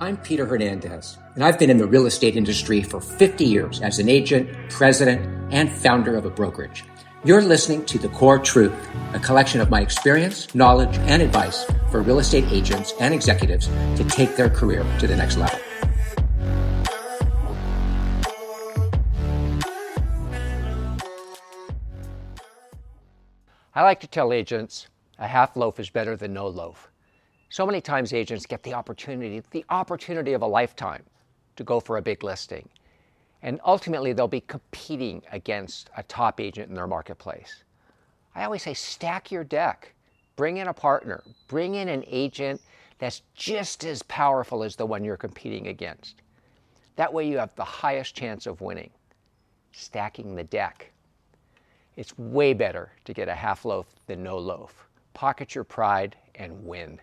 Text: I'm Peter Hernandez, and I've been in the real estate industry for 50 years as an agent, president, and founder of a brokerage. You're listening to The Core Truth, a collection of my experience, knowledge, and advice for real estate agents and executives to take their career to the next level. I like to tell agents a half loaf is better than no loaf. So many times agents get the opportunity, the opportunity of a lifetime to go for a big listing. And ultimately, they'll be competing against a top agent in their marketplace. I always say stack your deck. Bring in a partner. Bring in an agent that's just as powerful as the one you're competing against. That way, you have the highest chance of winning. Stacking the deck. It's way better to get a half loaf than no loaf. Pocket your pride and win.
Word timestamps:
I'm 0.00 0.16
Peter 0.16 0.44
Hernandez, 0.44 1.18
and 1.36 1.44
I've 1.44 1.56
been 1.56 1.70
in 1.70 1.76
the 1.76 1.86
real 1.86 2.06
estate 2.06 2.34
industry 2.34 2.82
for 2.82 3.00
50 3.00 3.44
years 3.44 3.80
as 3.80 4.00
an 4.00 4.08
agent, 4.08 4.50
president, 4.68 5.24
and 5.52 5.70
founder 5.70 6.16
of 6.16 6.24
a 6.24 6.30
brokerage. 6.30 6.84
You're 7.24 7.42
listening 7.42 7.86
to 7.86 7.98
The 7.98 8.08
Core 8.08 8.40
Truth, 8.40 8.74
a 9.12 9.20
collection 9.20 9.60
of 9.60 9.70
my 9.70 9.80
experience, 9.80 10.52
knowledge, 10.52 10.98
and 10.98 11.22
advice 11.22 11.64
for 11.92 12.02
real 12.02 12.18
estate 12.18 12.44
agents 12.50 12.92
and 12.98 13.14
executives 13.14 13.68
to 13.94 14.02
take 14.08 14.34
their 14.34 14.50
career 14.50 14.84
to 14.98 15.06
the 15.06 15.16
next 15.16 15.36
level. 15.36 15.60
I 23.76 23.82
like 23.82 24.00
to 24.00 24.08
tell 24.08 24.32
agents 24.32 24.88
a 25.20 25.28
half 25.28 25.56
loaf 25.56 25.78
is 25.78 25.88
better 25.88 26.16
than 26.16 26.34
no 26.34 26.48
loaf. 26.48 26.90
So 27.50 27.66
many 27.66 27.80
times 27.80 28.12
agents 28.12 28.46
get 28.46 28.62
the 28.62 28.74
opportunity, 28.74 29.42
the 29.50 29.64
opportunity 29.70 30.32
of 30.32 30.42
a 30.42 30.46
lifetime 30.46 31.02
to 31.56 31.64
go 31.64 31.80
for 31.80 31.96
a 31.96 32.02
big 32.02 32.24
listing. 32.24 32.68
And 33.42 33.60
ultimately, 33.64 34.12
they'll 34.12 34.26
be 34.26 34.40
competing 34.40 35.22
against 35.30 35.90
a 35.96 36.02
top 36.02 36.40
agent 36.40 36.68
in 36.68 36.74
their 36.74 36.86
marketplace. 36.86 37.62
I 38.34 38.44
always 38.44 38.62
say 38.62 38.74
stack 38.74 39.30
your 39.30 39.44
deck. 39.44 39.92
Bring 40.36 40.56
in 40.56 40.68
a 40.68 40.72
partner. 40.72 41.22
Bring 41.46 41.74
in 41.74 41.88
an 41.88 42.04
agent 42.06 42.60
that's 42.98 43.22
just 43.34 43.84
as 43.84 44.02
powerful 44.04 44.64
as 44.64 44.76
the 44.76 44.86
one 44.86 45.04
you're 45.04 45.16
competing 45.16 45.68
against. 45.68 46.22
That 46.96 47.12
way, 47.12 47.28
you 47.28 47.38
have 47.38 47.54
the 47.54 47.64
highest 47.64 48.14
chance 48.14 48.46
of 48.46 48.60
winning. 48.60 48.90
Stacking 49.72 50.34
the 50.34 50.44
deck. 50.44 50.90
It's 51.96 52.16
way 52.18 52.54
better 52.54 52.92
to 53.04 53.12
get 53.12 53.28
a 53.28 53.34
half 53.34 53.64
loaf 53.64 53.86
than 54.06 54.22
no 54.22 54.38
loaf. 54.38 54.88
Pocket 55.12 55.54
your 55.54 55.64
pride 55.64 56.16
and 56.34 56.64
win. 56.64 56.98